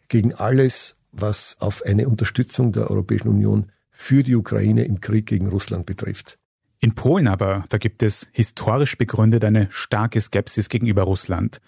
[0.10, 5.48] gegen alles, was auf eine Unterstützung der Europäischen Union für die Ukraine im Krieg gegen
[5.48, 6.38] Russland betrifft.
[6.82, 11.62] In Polen aber, da gibt es historisch begründet eine starke Skepsis gegenüber Russland.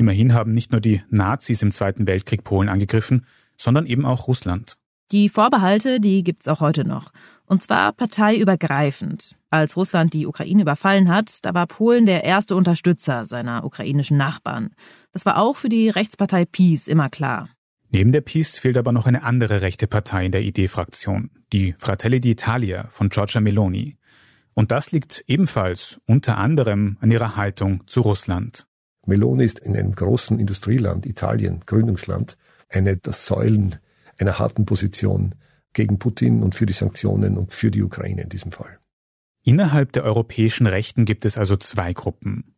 [0.00, 3.26] Immerhin haben nicht nur die Nazis im Zweiten Weltkrieg Polen angegriffen,
[3.58, 4.78] sondern eben auch Russland.
[5.12, 7.12] Die Vorbehalte, die gibt's auch heute noch.
[7.44, 9.36] Und zwar parteiübergreifend.
[9.50, 14.70] Als Russland die Ukraine überfallen hat, da war Polen der erste Unterstützer seiner ukrainischen Nachbarn.
[15.12, 17.50] Das war auch für die Rechtspartei PiS immer klar.
[17.90, 22.20] Neben der PiS fehlt aber noch eine andere rechte Partei in der ID-Fraktion, die Fratelli
[22.20, 23.98] d'Italia von Giorgia Meloni.
[24.54, 28.66] Und das liegt ebenfalls unter anderem an ihrer Haltung zu Russland.
[29.06, 32.36] Meloni ist in einem großen Industrieland, Italien, Gründungsland,
[32.68, 33.76] eine der Säulen
[34.18, 35.34] einer harten Position
[35.72, 38.78] gegen Putin und für die Sanktionen und für die Ukraine in diesem Fall.
[39.42, 42.54] Innerhalb der europäischen Rechten gibt es also zwei Gruppen.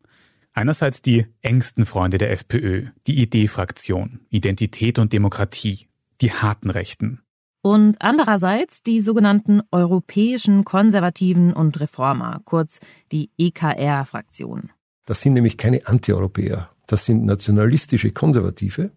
[0.53, 5.87] Einerseits die engsten Freunde der FPÖ, die ID-Fraktion, Identität und Demokratie,
[6.21, 7.21] die harten Rechten.
[7.63, 12.81] und andererseits die sogenannten europäischen Konservativen und Reformer, kurz
[13.13, 14.71] die EKR-Fraktion.
[15.05, 18.91] Das sind nämlich keine Antieuropäer, das sind nationalistische Konservative,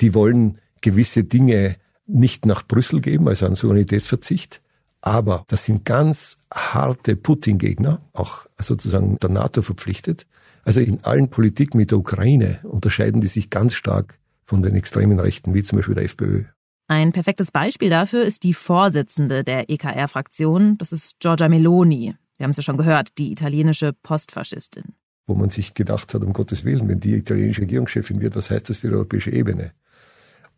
[0.00, 1.76] die wollen gewisse Dinge
[2.06, 4.62] nicht nach Brüssel geben, also an Souveränitätsverzicht,
[5.00, 10.26] aber das sind ganz harte Putin-Gegner, auch sozusagen der NATO verpflichtet.
[10.64, 15.20] Also in allen Politik mit der Ukraine unterscheiden die sich ganz stark von den extremen
[15.20, 16.44] Rechten, wie zum Beispiel der FPÖ.
[16.88, 22.14] Ein perfektes Beispiel dafür ist die Vorsitzende der EKR-Fraktion, das ist Giorgia Meloni.
[22.38, 24.94] Wir haben es ja schon gehört, die italienische Postfaschistin.
[25.28, 28.70] Wo man sich gedacht hat, um Gottes Willen, wenn die italienische Regierungschefin wird, was heißt
[28.70, 29.72] das für die europäische Ebene?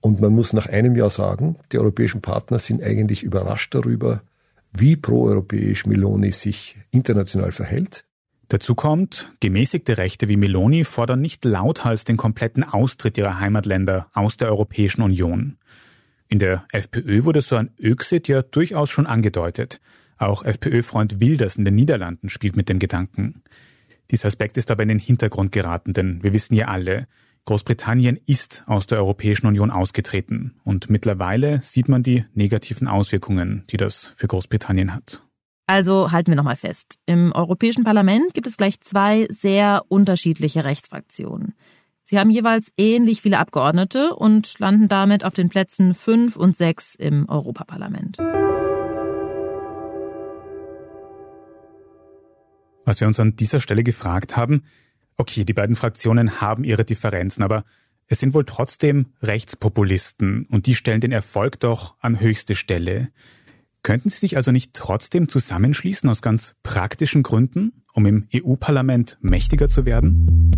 [0.01, 4.23] Und man muss nach einem Jahr sagen, die europäischen Partner sind eigentlich überrascht darüber,
[4.73, 8.05] wie proeuropäisch Meloni sich international verhält.
[8.47, 14.37] Dazu kommt, gemäßigte Rechte wie Meloni fordern nicht lauthals den kompletten Austritt ihrer Heimatländer aus
[14.37, 15.57] der Europäischen Union.
[16.29, 19.81] In der FPÖ wurde so ein Öxit ja durchaus schon angedeutet.
[20.17, 23.43] Auch FPÖ-Freund Wilders in den Niederlanden spielt mit dem Gedanken.
[24.11, 27.07] Dieser Aspekt ist aber in den Hintergrund geraten, denn wir wissen ja alle,
[27.47, 33.77] Großbritannien ist aus der Europäischen Union ausgetreten und mittlerweile sieht man die negativen Auswirkungen, die
[33.77, 35.23] das für Großbritannien hat.
[35.67, 36.99] Also halten wir nochmal fest.
[37.07, 41.55] Im Europäischen Parlament gibt es gleich zwei sehr unterschiedliche Rechtsfraktionen.
[42.03, 46.97] Sie haben jeweils ähnlich viele Abgeordnete und landen damit auf den Plätzen 5 und 6
[46.97, 48.19] im Europaparlament.
[52.91, 54.65] Was wir uns an dieser Stelle gefragt haben,
[55.17, 57.65] okay, die beiden Fraktionen haben ihre Differenzen, aber
[58.09, 63.11] es sind wohl trotzdem Rechtspopulisten und die stellen den Erfolg doch an höchste Stelle.
[63.85, 69.69] Könnten sie sich also nicht trotzdem zusammenschließen aus ganz praktischen Gründen, um im EU-Parlament mächtiger
[69.69, 70.51] zu werden?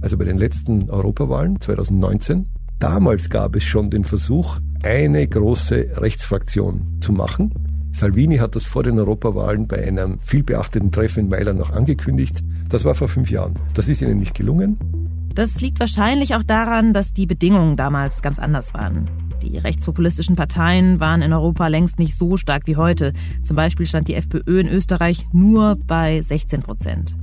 [0.00, 2.48] also bei den letzten Europawahlen 2019.
[2.78, 7.77] Damals gab es schon den Versuch, eine große Rechtsfraktion zu machen.
[7.92, 12.42] Salvini hat das vor den Europawahlen bei einem vielbeachteten Treffen in Mailand noch angekündigt.
[12.68, 13.54] Das war vor fünf Jahren.
[13.74, 14.78] Das ist ihnen nicht gelungen.
[15.34, 19.08] Das liegt wahrscheinlich auch daran, dass die Bedingungen damals ganz anders waren.
[19.42, 23.12] Die rechtspopulistischen Parteien waren in Europa längst nicht so stark wie heute.
[23.44, 27.14] Zum Beispiel stand die FPÖ in Österreich nur bei 16 Prozent.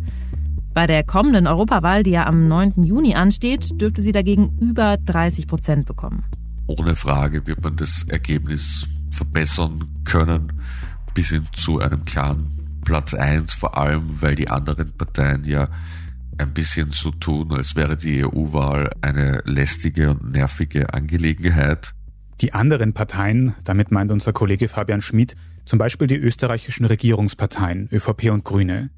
[0.73, 2.83] Bei der kommenden Europawahl, die ja am 9.
[2.83, 6.23] Juni ansteht, dürfte sie dagegen über 30 Prozent bekommen.
[6.67, 10.61] Ohne Frage wird man das Ergebnis verbessern können,
[11.13, 15.69] bis hin zu einem klaren Platz 1, vor allem weil die anderen Parteien ja
[16.37, 21.93] ein bisschen so tun, als wäre die EU-Wahl eine lästige und nervige Angelegenheit.
[22.41, 28.31] Die anderen Parteien, damit meint unser Kollege Fabian Schmidt, zum Beispiel die österreichischen Regierungsparteien ÖVP
[28.31, 28.91] und Grüne,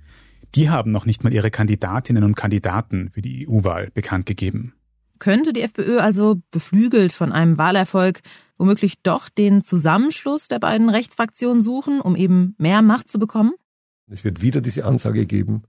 [0.56, 4.74] die haben noch nicht mal ihre Kandidatinnen und Kandidaten für die EU-Wahl bekannt gegeben.
[5.20, 8.22] Könnte die FPÖ also beflügelt von einem Wahlerfolg
[8.58, 13.54] womöglich doch den Zusammenschluss der beiden Rechtsfraktionen suchen, um eben mehr Macht zu bekommen?
[14.10, 15.64] Es wird wieder diese Ansage geben,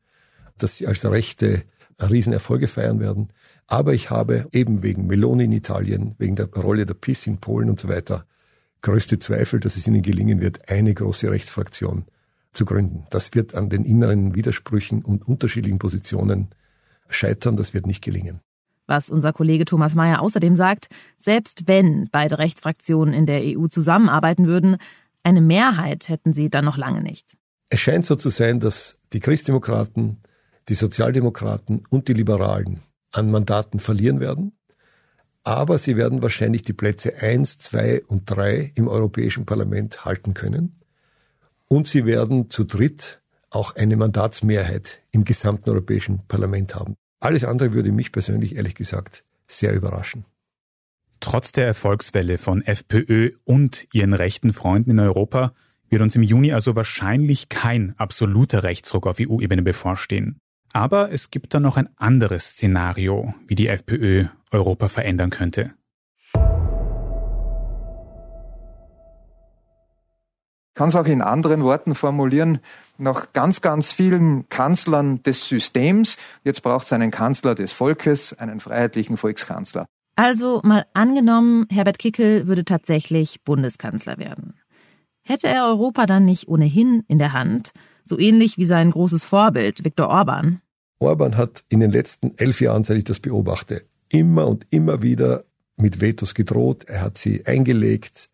[0.56, 1.64] dass sie als Rechte
[2.00, 3.28] Riesenerfolge feiern werden.
[3.66, 7.68] Aber ich habe eben wegen Meloni in Italien, wegen der Rolle der PIS in Polen
[7.68, 8.26] und so weiter,
[8.82, 12.04] größte Zweifel, dass es ihnen gelingen wird, eine große Rechtsfraktion
[12.52, 13.04] zu gründen.
[13.10, 16.48] Das wird an den inneren Widersprüchen und unterschiedlichen Positionen
[17.08, 17.56] scheitern.
[17.56, 18.40] Das wird nicht gelingen.
[18.88, 24.46] Was unser Kollege Thomas Mayer außerdem sagt, selbst wenn beide Rechtsfraktionen in der EU zusammenarbeiten
[24.46, 24.78] würden,
[25.22, 27.36] eine Mehrheit hätten sie dann noch lange nicht.
[27.68, 30.22] Es scheint so zu sein, dass die Christdemokraten,
[30.68, 32.80] die Sozialdemokraten und die Liberalen
[33.12, 34.52] an Mandaten verlieren werden.
[35.44, 40.78] Aber sie werden wahrscheinlich die Plätze 1, 2 und 3 im Europäischen Parlament halten können
[41.68, 43.20] und sie werden zu dritt
[43.50, 46.96] auch eine Mandatsmehrheit im gesamten Europäischen Parlament haben.
[47.20, 50.24] Alles andere würde mich persönlich ehrlich gesagt sehr überraschen.
[51.20, 55.52] Trotz der Erfolgswelle von FPÖ und ihren rechten Freunden in Europa
[55.90, 60.38] wird uns im Juni also wahrscheinlich kein absoluter Rechtsruck auf EU-Ebene bevorstehen.
[60.72, 65.72] Aber es gibt da noch ein anderes Szenario, wie die FPÖ Europa verändern könnte.
[70.78, 72.60] Kann es auch in anderen Worten formulieren,
[72.98, 78.60] nach ganz, ganz vielen Kanzlern des Systems, jetzt braucht es einen Kanzler des Volkes, einen
[78.60, 79.86] freiheitlichen Volkskanzler.
[80.14, 84.54] Also mal angenommen, Herbert Kickel würde tatsächlich Bundeskanzler werden.
[85.24, 87.72] Hätte er Europa dann nicht ohnehin in der Hand,
[88.04, 90.60] so ähnlich wie sein großes Vorbild Viktor Orban?
[91.00, 95.42] Orban hat in den letzten elf Jahren, seit ich das beobachte, immer und immer wieder
[95.76, 96.84] mit Vetos gedroht.
[96.84, 98.28] Er hat sie eingelegt.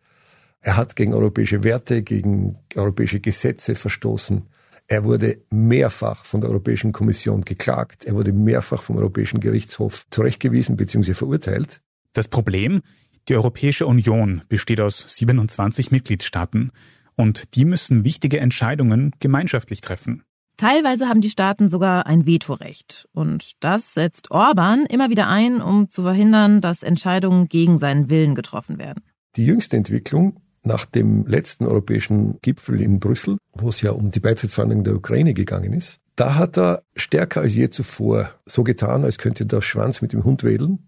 [0.65, 4.47] Er hat gegen europäische Werte, gegen europäische Gesetze verstoßen.
[4.87, 8.03] Er wurde mehrfach von der Europäischen Kommission geklagt.
[8.05, 11.13] Er wurde mehrfach vom Europäischen Gerichtshof zurechtgewiesen bzw.
[11.13, 11.81] verurteilt.
[12.13, 12.81] Das Problem,
[13.29, 16.71] Die Europäische Union besteht aus 27 Mitgliedstaaten
[17.15, 20.23] und die müssen wichtige Entscheidungen gemeinschaftlich treffen.
[20.57, 23.07] Teilweise haben die Staaten sogar ein Vetorecht.
[23.13, 28.33] Und das setzt Orban immer wieder ein, um zu verhindern, dass Entscheidungen gegen seinen Willen
[28.33, 29.03] getroffen werden.
[29.35, 34.19] Die jüngste Entwicklung nach dem letzten europäischen Gipfel in Brüssel, wo es ja um die
[34.19, 39.17] Beitrittsverhandlungen der Ukraine gegangen ist, da hat er stärker als je zuvor so getan, als
[39.17, 40.87] könnte der Schwanz mit dem Hund wedeln,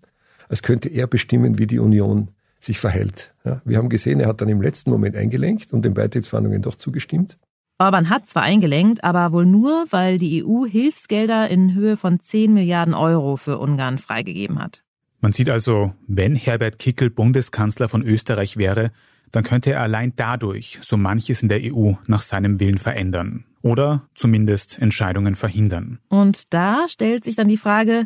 [0.50, 3.34] als könnte er bestimmen, wie die Union sich verhält.
[3.46, 6.76] Ja, wir haben gesehen, er hat dann im letzten Moment eingelenkt und den Beitrittsverhandlungen doch
[6.76, 7.38] zugestimmt.
[7.80, 12.52] Orban hat zwar eingelenkt, aber wohl nur, weil die EU Hilfsgelder in Höhe von 10
[12.52, 14.84] Milliarden Euro für Ungarn freigegeben hat.
[15.20, 18.92] Man sieht also, wenn Herbert Kickel Bundeskanzler von Österreich wäre,
[19.32, 24.08] dann könnte er allein dadurch so manches in der EU nach seinem Willen verändern oder
[24.16, 26.00] zumindest Entscheidungen verhindern.
[26.10, 28.06] Und da stellt sich dann die Frage,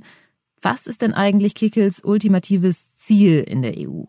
[0.62, 4.04] was ist denn eigentlich Kickels ultimatives Ziel in der EU?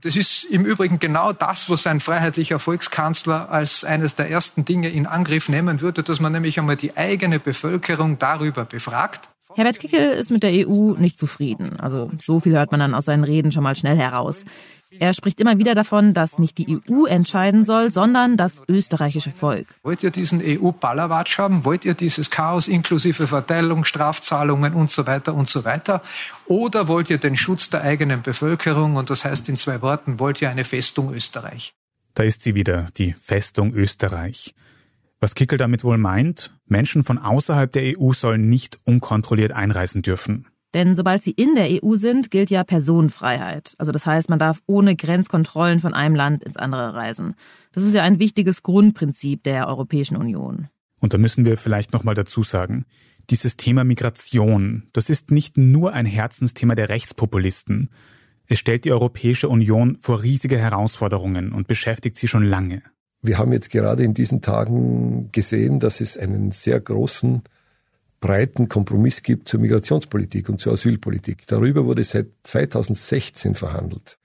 [0.00, 4.90] Das ist im Übrigen genau das, was ein freiheitlicher Volkskanzler als eines der ersten Dinge
[4.90, 9.28] in Angriff nehmen würde, dass man nämlich einmal die eigene Bevölkerung darüber befragt.
[9.54, 11.80] Herbert Kickel ist mit der EU nicht zufrieden.
[11.80, 14.44] Also so viel hört man dann aus seinen Reden schon mal schnell heraus.
[14.90, 19.66] Er spricht immer wieder davon, dass nicht die EU entscheiden soll, sondern das österreichische Volk.
[19.82, 21.64] Wollt ihr diesen EU-Ballerwatsch haben?
[21.64, 26.02] Wollt ihr dieses Chaos inklusive Verteilung, Strafzahlungen und so weiter und so weiter?
[26.46, 28.96] Oder wollt ihr den Schutz der eigenen Bevölkerung?
[28.96, 31.74] Und das heißt in zwei Worten, wollt ihr eine Festung Österreich?
[32.14, 34.54] Da ist sie wieder, die Festung Österreich.
[35.20, 40.46] Was Kickel damit wohl meint, Menschen von außerhalb der EU sollen nicht unkontrolliert einreisen dürfen.
[40.74, 43.74] Denn sobald sie in der EU sind, gilt ja Personenfreiheit.
[43.78, 47.34] Also das heißt, man darf ohne Grenzkontrollen von einem Land ins andere reisen.
[47.72, 50.68] Das ist ja ein wichtiges Grundprinzip der Europäischen Union.
[51.00, 52.84] Und da müssen wir vielleicht nochmal dazu sagen,
[53.30, 57.90] dieses Thema Migration, das ist nicht nur ein Herzensthema der Rechtspopulisten.
[58.46, 62.82] Es stellt die Europäische Union vor riesige Herausforderungen und beschäftigt sie schon lange.
[63.20, 67.42] Wir haben jetzt gerade in diesen Tagen gesehen, dass es einen sehr großen
[68.20, 71.46] breiten Kompromiss gibt zur Migrationspolitik und zur Asylpolitik.
[71.46, 74.18] Darüber wurde seit 2016 verhandelt.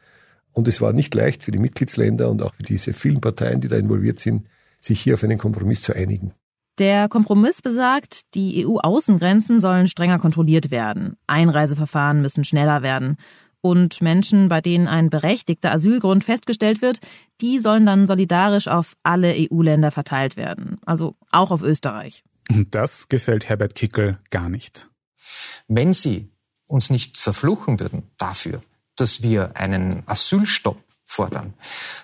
[0.51, 3.67] Und es war nicht leicht für die Mitgliedsländer und auch für diese vielen Parteien, die
[3.67, 4.47] da involviert sind,
[4.79, 6.33] sich hier auf einen Kompromiss zu einigen.
[6.79, 11.17] Der Kompromiss besagt, die EU-Außengrenzen sollen strenger kontrolliert werden.
[11.27, 13.17] Einreiseverfahren müssen schneller werden.
[13.61, 16.99] Und Menschen, bei denen ein berechtigter Asylgrund festgestellt wird,
[17.41, 20.79] die sollen dann solidarisch auf alle EU-Länder verteilt werden.
[20.85, 22.23] Also auch auf Österreich.
[22.49, 24.89] Und das gefällt Herbert Kickel gar nicht.
[25.67, 26.31] Wenn Sie
[26.67, 28.61] uns nicht verfluchen würden dafür,
[28.95, 31.53] dass wir einen Asylstopp fordern,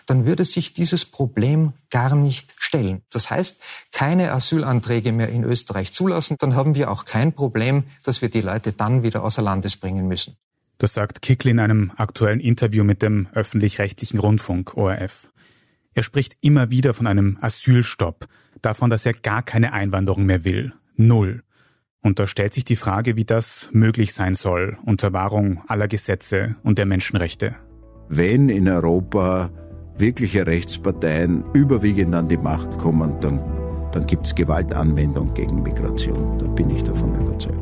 [0.05, 3.01] dann würde sich dieses Problem gar nicht stellen.
[3.09, 3.59] Das heißt,
[3.91, 8.41] keine Asylanträge mehr in Österreich zulassen, dann haben wir auch kein Problem, dass wir die
[8.41, 10.37] Leute dann wieder außer Landes bringen müssen.
[10.77, 15.29] Das sagt Kickl in einem aktuellen Interview mit dem öffentlich-rechtlichen Rundfunk ORF.
[15.93, 18.27] Er spricht immer wieder von einem Asylstopp,
[18.61, 20.73] davon, dass er gar keine Einwanderung mehr will.
[20.95, 21.43] Null.
[22.01, 26.55] Und da stellt sich die Frage, wie das möglich sein soll, unter Wahrung aller Gesetze
[26.63, 27.55] und der Menschenrechte.
[28.07, 29.49] Wenn in Europa
[29.97, 33.41] wirkliche Rechtsparteien überwiegend an die Macht kommen, dann,
[33.91, 36.39] dann gibt es Gewaltanwendung gegen Migration.
[36.39, 37.59] Da bin ich davon überzeugt.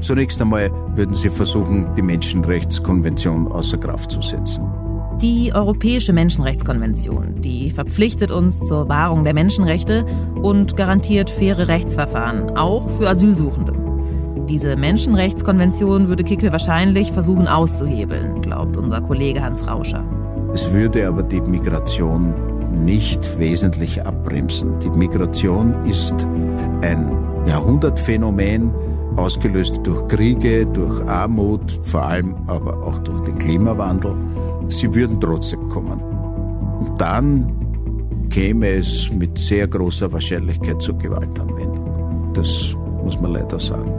[0.00, 4.79] Zunächst einmal würden sie versuchen, die Menschenrechtskonvention außer Kraft zu setzen.
[5.22, 10.06] Die Europäische Menschenrechtskonvention, die verpflichtet uns zur Wahrung der Menschenrechte
[10.40, 13.74] und garantiert faire Rechtsverfahren, auch für Asylsuchende.
[14.48, 20.02] Diese Menschenrechtskonvention würde Kickel wahrscheinlich versuchen auszuhebeln, glaubt unser Kollege Hans Rauscher.
[20.54, 22.32] Es würde aber die Migration
[22.82, 24.78] nicht wesentlich abbremsen.
[24.80, 26.26] Die Migration ist
[26.80, 27.12] ein
[27.46, 28.72] Jahrhundertphänomen,
[29.16, 34.14] ausgelöst durch Kriege, durch Armut, vor allem aber auch durch den Klimawandel
[34.68, 36.00] sie würden trotzdem kommen.
[36.00, 42.32] Und dann käme es mit sehr großer Wahrscheinlichkeit zur Gewaltanwendung.
[42.34, 43.92] Das muss man leider sagen.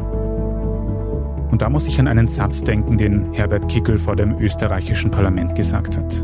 [1.52, 5.54] Und da muss ich an einen Satz denken, den Herbert Kickel vor dem österreichischen Parlament
[5.56, 6.24] gesagt hat.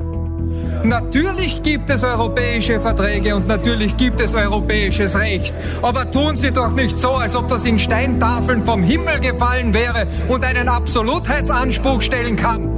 [0.83, 5.53] Natürlich gibt es europäische Verträge und natürlich gibt es europäisches Recht.
[5.81, 10.07] Aber tun Sie doch nicht so, als ob das in Steintafeln vom Himmel gefallen wäre
[10.29, 12.76] und einen Absolutheitsanspruch stellen kann.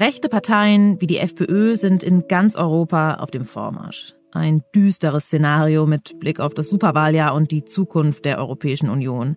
[0.00, 4.14] Rechte Parteien wie die FPÖ sind in ganz Europa auf dem Vormarsch.
[4.32, 9.36] Ein düsteres Szenario mit Blick auf das Superwahljahr und die Zukunft der Europäischen Union.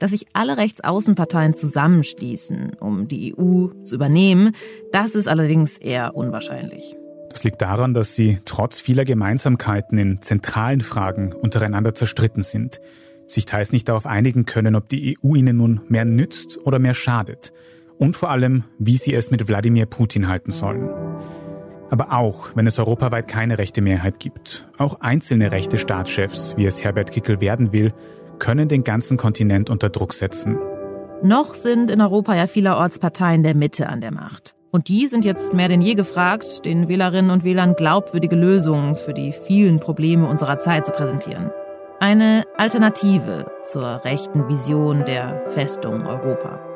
[0.00, 4.56] Dass sich alle Rechtsaußenparteien zusammenschließen, um die EU zu übernehmen,
[4.90, 6.96] das ist allerdings eher unwahrscheinlich.
[7.30, 12.80] Das liegt daran, dass sie trotz vieler Gemeinsamkeiten in zentralen Fragen untereinander zerstritten sind.
[13.26, 16.94] sich teils nicht darauf einigen können, ob die EU ihnen nun mehr nützt oder mehr
[16.94, 17.52] schadet.
[18.04, 20.90] Und vor allem, wie sie es mit Wladimir Putin halten sollen.
[21.90, 26.84] Aber auch, wenn es europaweit keine rechte Mehrheit gibt, auch einzelne rechte Staatschefs, wie es
[26.84, 27.94] Herbert Kickel werden will,
[28.38, 30.58] können den ganzen Kontinent unter Druck setzen.
[31.22, 34.54] Noch sind in Europa ja vielerorts Parteien der Mitte an der Macht.
[34.70, 39.14] Und die sind jetzt mehr denn je gefragt, den Wählerinnen und Wählern glaubwürdige Lösungen für
[39.14, 41.50] die vielen Probleme unserer Zeit zu präsentieren.
[42.00, 46.73] Eine Alternative zur rechten Vision der Festung Europa.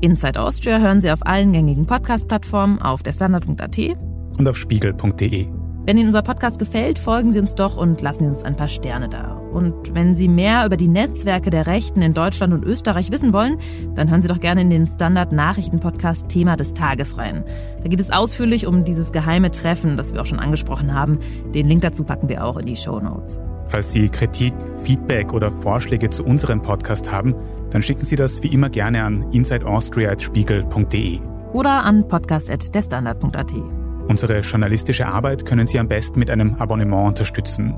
[0.00, 3.78] Inside Austria hören Sie auf allen gängigen Podcast-Plattformen, auf der Standard.at
[4.38, 5.46] und auf spiegel.de.
[5.84, 8.68] Wenn Ihnen unser Podcast gefällt, folgen Sie uns doch und lassen Sie uns ein paar
[8.68, 9.34] Sterne da.
[9.52, 13.58] Und wenn Sie mehr über die Netzwerke der Rechten in Deutschland und Österreich wissen wollen,
[13.94, 17.44] dann hören Sie doch gerne in den Standard Nachrichten Podcast Thema des Tages rein.
[17.82, 21.18] Da geht es ausführlich um dieses geheime Treffen, das wir auch schon angesprochen haben.
[21.54, 23.40] Den Link dazu packen wir auch in die Show Notes.
[23.70, 24.52] Falls Sie Kritik,
[24.82, 27.36] Feedback oder Vorschläge zu unserem Podcast haben,
[27.70, 31.20] dann schicken Sie das wie immer gerne an insideaustria.spiegel.de
[31.52, 33.52] oder an podcast.derstandard.at.
[34.08, 37.76] Unsere journalistische Arbeit können Sie am besten mit einem Abonnement unterstützen.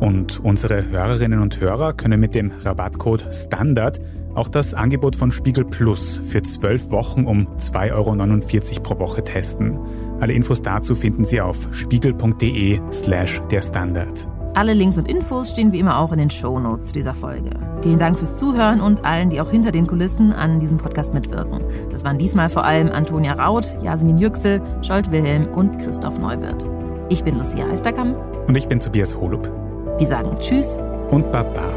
[0.00, 4.00] Und unsere Hörerinnen und Hörer können mit dem Rabattcode STANDARD
[4.34, 9.78] auch das Angebot von Spiegel Plus für zwölf Wochen um 2,49 Euro pro Woche testen.
[10.20, 14.28] Alle Infos dazu finden Sie auf spiegel.de slash der Standard.
[14.58, 17.50] Alle Links und Infos stehen wie immer auch in den Show Notes dieser Folge.
[17.80, 21.60] Vielen Dank fürs Zuhören und allen, die auch hinter den Kulissen an diesem Podcast mitwirken.
[21.92, 26.68] Das waren diesmal vor allem Antonia Raut, Jasmin Yüksel, Scholt Wilhelm und Christoph Neubert.
[27.08, 28.18] Ich bin Lucia Eisterkamp.
[28.48, 29.48] Und ich bin Tobias Holub.
[29.96, 30.76] Wir sagen Tschüss
[31.12, 31.68] und Baba.